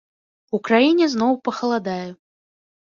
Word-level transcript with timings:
У 0.57 0.59
краіне 0.69 1.05
зноў 1.13 1.39
пахаладае. 1.51 2.03